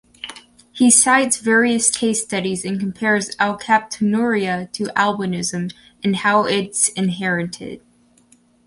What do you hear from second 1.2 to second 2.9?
various case studies and